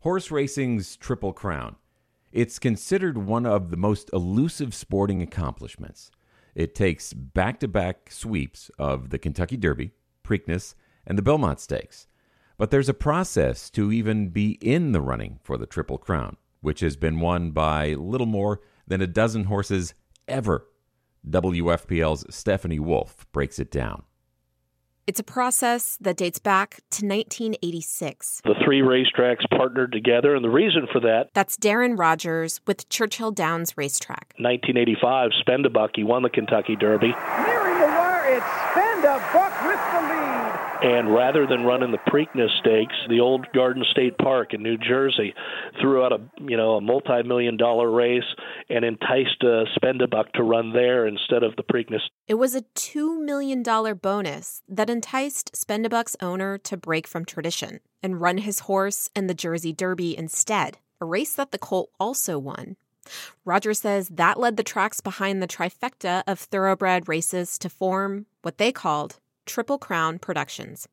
horse 0.00 0.30
racing's 0.30 0.96
Triple 0.96 1.32
Crown. 1.32 1.76
It's 2.30 2.58
considered 2.58 3.18
one 3.18 3.46
of 3.46 3.70
the 3.70 3.76
most 3.76 4.10
elusive 4.12 4.74
sporting 4.74 5.22
accomplishments. 5.22 6.10
It 6.54 6.74
takes 6.74 7.12
back 7.12 7.60
to 7.60 7.68
back 7.68 8.10
sweeps 8.10 8.70
of 8.78 9.10
the 9.10 9.18
Kentucky 9.18 9.56
Derby, 9.56 9.92
Preakness, 10.24 10.74
and 11.06 11.16
the 11.16 11.22
Belmont 11.22 11.60
Stakes. 11.60 12.06
But 12.58 12.70
there's 12.70 12.88
a 12.88 12.94
process 12.94 13.70
to 13.70 13.92
even 13.92 14.28
be 14.28 14.52
in 14.60 14.92
the 14.92 15.00
running 15.00 15.38
for 15.42 15.56
the 15.56 15.66
Triple 15.66 15.98
Crown, 15.98 16.36
which 16.60 16.80
has 16.80 16.96
been 16.96 17.20
won 17.20 17.52
by 17.52 17.94
little 17.94 18.26
more 18.26 18.60
than 18.86 19.00
a 19.00 19.06
dozen 19.06 19.44
horses 19.44 19.94
ever. 20.26 20.66
WFPL's 21.28 22.26
Stephanie 22.34 22.80
Wolf 22.80 23.26
breaks 23.32 23.58
it 23.58 23.70
down. 23.70 24.02
It's 25.08 25.18
a 25.18 25.24
process 25.24 25.96
that 26.02 26.18
dates 26.18 26.38
back 26.38 26.82
to 26.90 27.06
1986. 27.06 28.42
The 28.44 28.52
three 28.62 28.82
racetracks 28.82 29.48
partnered 29.56 29.90
together, 29.90 30.34
and 30.34 30.44
the 30.44 30.50
reason 30.50 30.86
for 30.92 31.00
that. 31.00 31.30
That's 31.32 31.56
Darren 31.56 31.98
Rogers 31.98 32.60
with 32.66 32.86
Churchill 32.90 33.30
Downs 33.30 33.78
Racetrack. 33.78 34.34
1985, 34.36 35.30
Spend 35.40 35.64
a 35.64 35.70
Buck, 35.70 35.92
he 35.94 36.04
won 36.04 36.24
the 36.24 36.28
Kentucky 36.28 36.76
Derby. 36.76 37.14
Nearing 38.28 39.00
the 39.00 39.08
wire, 39.34 39.48
it's 39.48 39.62
with 39.64 39.84
the 39.92 40.00
lead. 40.08 40.68
And 40.80 41.12
rather 41.12 41.46
than 41.46 41.64
running 41.64 41.90
the 41.90 41.98
Preakness 41.98 42.56
Stakes, 42.60 42.94
the 43.08 43.20
old 43.20 43.50
Garden 43.52 43.84
State 43.90 44.16
Park 44.18 44.54
in 44.54 44.62
New 44.62 44.76
Jersey 44.76 45.34
threw 45.80 46.04
out 46.04 46.12
a 46.12 46.20
you 46.38 46.56
know 46.56 46.76
a 46.76 46.80
multi-million 46.80 47.56
dollar 47.56 47.90
race 47.90 48.22
and 48.68 48.84
enticed 48.84 49.42
uh, 49.42 49.64
Spend 49.74 50.02
a 50.02 50.08
Buck 50.08 50.32
to 50.34 50.42
run 50.42 50.72
there 50.72 51.06
instead 51.06 51.42
of 51.42 51.56
the 51.56 51.64
Preakness. 51.64 52.02
It 52.28 52.34
was 52.34 52.54
a 52.54 52.62
two 52.74 53.18
million 53.18 53.62
dollar 53.62 53.94
bonus 53.94 54.62
that 54.68 54.90
enticed 54.90 55.56
Spend 55.56 55.86
a 55.86 55.88
Buck's 55.88 56.16
owner 56.20 56.58
to 56.58 56.76
break 56.76 57.08
from 57.08 57.24
tradition 57.24 57.80
and 58.02 58.20
run 58.20 58.38
his 58.38 58.60
horse 58.60 59.10
in 59.16 59.26
the 59.26 59.34
Jersey 59.34 59.72
Derby 59.72 60.16
instead, 60.16 60.78
a 61.00 61.06
race 61.06 61.34
that 61.34 61.50
the 61.50 61.58
Colt 61.58 61.90
also 61.98 62.38
won. 62.38 62.76
Roger 63.44 63.74
says 63.74 64.08
that 64.08 64.38
led 64.38 64.56
the 64.56 64.62
tracks 64.62 65.00
behind 65.00 65.42
the 65.42 65.48
trifecta 65.48 66.22
of 66.26 66.38
thoroughbred 66.38 67.08
races 67.08 67.58
to 67.58 67.68
form 67.68 68.26
what 68.42 68.58
they 68.58 68.72
called 68.72 69.18
Triple 69.46 69.78
Crown 69.78 70.18
Productions. 70.18 70.88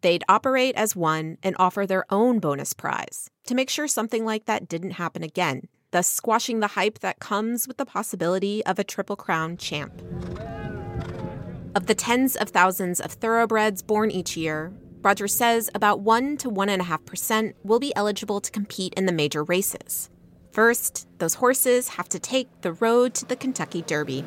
They'd 0.00 0.24
operate 0.28 0.74
as 0.76 0.96
one 0.96 1.38
and 1.42 1.54
offer 1.58 1.86
their 1.86 2.04
own 2.10 2.38
bonus 2.38 2.72
prize 2.72 3.30
to 3.46 3.54
make 3.54 3.70
sure 3.70 3.88
something 3.88 4.24
like 4.24 4.46
that 4.46 4.68
didn't 4.68 4.92
happen 4.92 5.22
again, 5.22 5.68
thus 5.90 6.06
squashing 6.06 6.60
the 6.60 6.68
hype 6.68 7.00
that 7.00 7.18
comes 7.18 7.68
with 7.68 7.76
the 7.76 7.86
possibility 7.86 8.64
of 8.64 8.78
a 8.78 8.84
Triple 8.84 9.16
Crown 9.16 9.56
champ. 9.56 10.02
Of 11.74 11.86
the 11.86 11.94
tens 11.94 12.34
of 12.34 12.48
thousands 12.48 13.00
of 13.00 13.12
thoroughbreds 13.12 13.82
born 13.82 14.10
each 14.10 14.36
year, 14.36 14.72
Roger 15.02 15.28
says 15.28 15.70
about 15.74 16.00
1 16.00 16.38
to 16.38 16.50
1.5% 16.50 17.54
will 17.62 17.78
be 17.78 17.94
eligible 17.94 18.40
to 18.40 18.50
compete 18.50 18.94
in 18.94 19.06
the 19.06 19.12
major 19.12 19.44
races. 19.44 20.10
First, 20.58 21.06
those 21.18 21.34
horses 21.34 21.86
have 21.90 22.08
to 22.08 22.18
take 22.18 22.48
the 22.62 22.72
road 22.72 23.14
to 23.14 23.24
the 23.24 23.36
Kentucky 23.36 23.82
Derby. 23.82 24.24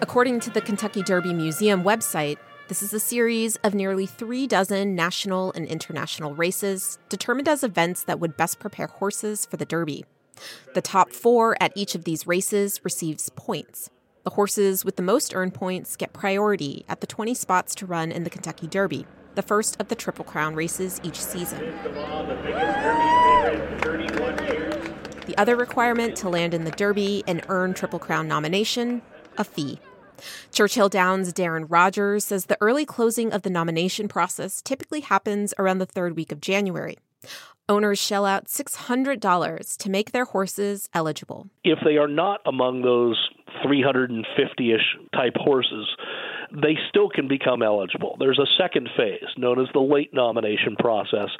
According 0.00 0.40
to 0.40 0.50
the 0.50 0.60
Kentucky 0.60 1.04
Derby 1.04 1.32
Museum 1.32 1.84
website, 1.84 2.38
this 2.66 2.82
is 2.82 2.92
a 2.92 2.98
series 2.98 3.54
of 3.62 3.72
nearly 3.72 4.06
three 4.06 4.48
dozen 4.48 4.96
national 4.96 5.52
and 5.52 5.64
international 5.68 6.34
races 6.34 6.98
determined 7.08 7.46
as 7.46 7.62
events 7.62 8.02
that 8.02 8.18
would 8.18 8.36
best 8.36 8.58
prepare 8.58 8.88
horses 8.88 9.46
for 9.46 9.56
the 9.56 9.64
Derby. 9.64 10.04
The 10.74 10.82
top 10.82 11.12
four 11.12 11.56
at 11.62 11.72
each 11.76 11.94
of 11.94 12.02
these 12.02 12.26
races 12.26 12.80
receives 12.82 13.30
points. 13.30 13.90
The 14.26 14.30
horses 14.34 14.84
with 14.84 14.96
the 14.96 15.04
most 15.04 15.36
earned 15.36 15.54
points 15.54 15.94
get 15.94 16.12
priority 16.12 16.84
at 16.88 17.00
the 17.00 17.06
20 17.06 17.32
spots 17.32 17.76
to 17.76 17.86
run 17.86 18.10
in 18.10 18.24
the 18.24 18.28
Kentucky 18.28 18.66
Derby, 18.66 19.06
the 19.36 19.42
first 19.42 19.80
of 19.80 19.86
the 19.86 19.94
Triple 19.94 20.24
Crown 20.24 20.56
races 20.56 21.00
each 21.04 21.22
season. 21.22 21.60
The 25.26 25.34
other 25.38 25.54
requirement 25.54 26.16
to 26.16 26.28
land 26.28 26.54
in 26.54 26.64
the 26.64 26.72
Derby 26.72 27.22
and 27.28 27.40
earn 27.48 27.72
Triple 27.72 28.00
Crown 28.00 28.26
nomination 28.26 29.00
a 29.38 29.44
fee. 29.44 29.78
Churchill 30.50 30.88
Downs' 30.88 31.32
Darren 31.32 31.66
Rogers 31.68 32.24
says 32.24 32.46
the 32.46 32.58
early 32.60 32.84
closing 32.84 33.32
of 33.32 33.42
the 33.42 33.50
nomination 33.50 34.08
process 34.08 34.60
typically 34.60 35.02
happens 35.02 35.54
around 35.56 35.78
the 35.78 35.86
third 35.86 36.16
week 36.16 36.32
of 36.32 36.40
January. 36.40 36.98
Owners 37.68 37.98
shell 37.98 38.24
out 38.24 38.46
$600 38.46 39.76
to 39.78 39.90
make 39.90 40.12
their 40.12 40.24
horses 40.24 40.88
eligible. 40.94 41.48
If 41.64 41.80
they 41.84 41.96
are 41.96 42.06
not 42.06 42.40
among 42.46 42.82
those 42.82 43.18
350 43.64 44.72
ish 44.72 44.96
type 45.12 45.34
horses, 45.34 45.88
they 46.52 46.76
still 46.88 47.08
can 47.08 47.26
become 47.26 47.62
eligible. 47.62 48.16
There's 48.20 48.38
a 48.38 48.46
second 48.56 48.88
phase 48.96 49.24
known 49.36 49.60
as 49.60 49.66
the 49.72 49.80
late 49.80 50.14
nomination 50.14 50.76
process, 50.78 51.30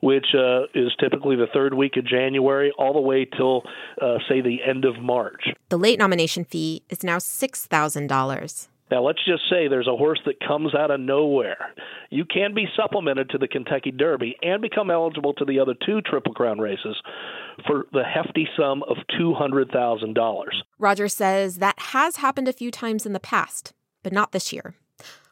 which 0.00 0.26
uh, 0.34 0.62
is 0.74 0.92
typically 0.98 1.36
the 1.36 1.46
third 1.54 1.74
week 1.74 1.96
of 1.96 2.04
January 2.04 2.72
all 2.76 2.92
the 2.92 3.00
way 3.00 3.24
till, 3.24 3.62
uh, 4.02 4.18
say, 4.28 4.40
the 4.40 4.58
end 4.68 4.84
of 4.84 4.98
March. 5.00 5.44
The 5.68 5.78
late 5.78 6.00
nomination 6.00 6.44
fee 6.44 6.82
is 6.90 7.04
now 7.04 7.18
$6,000. 7.18 8.68
Now, 8.90 9.02
let's 9.02 9.24
just 9.24 9.42
say 9.50 9.66
there's 9.66 9.88
a 9.88 9.96
horse 9.96 10.20
that 10.26 10.38
comes 10.38 10.72
out 10.74 10.92
of 10.92 11.00
nowhere. 11.00 11.74
You 12.10 12.24
can 12.24 12.54
be 12.54 12.66
supplemented 12.76 13.30
to 13.30 13.38
the 13.38 13.48
Kentucky 13.48 13.90
Derby 13.90 14.36
and 14.42 14.62
become 14.62 14.90
eligible 14.90 15.34
to 15.34 15.44
the 15.44 15.58
other 15.58 15.74
two 15.84 16.00
Triple 16.02 16.34
Crown 16.34 16.60
races 16.60 16.96
for 17.66 17.86
the 17.92 18.04
hefty 18.04 18.46
sum 18.56 18.84
of 18.84 18.98
$200,000. 19.20 20.44
Roger 20.78 21.08
says 21.08 21.56
that 21.56 21.78
has 21.78 22.16
happened 22.16 22.46
a 22.46 22.52
few 22.52 22.70
times 22.70 23.04
in 23.06 23.12
the 23.12 23.18
past, 23.18 23.72
but 24.04 24.12
not 24.12 24.30
this 24.30 24.52
year. 24.52 24.76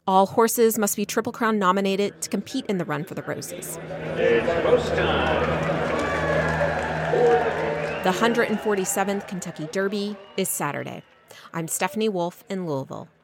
All 0.06 0.26
horses 0.26 0.76
must 0.78 0.96
be 0.96 1.06
Triple 1.06 1.32
Crown 1.32 1.58
nominated 1.58 2.20
to 2.22 2.28
compete 2.28 2.66
in 2.66 2.78
the 2.78 2.84
Run 2.84 3.04
for 3.04 3.14
the 3.14 3.22
Roses. 3.22 3.76
The 8.04 8.10
147th 8.10 9.28
Kentucky 9.28 9.66
Derby 9.72 10.16
is 10.36 10.48
Saturday. 10.48 11.02
I'm 11.54 11.68
Stephanie 11.68 12.10
Wolf 12.10 12.44
in 12.50 12.66
Louisville. 12.66 13.08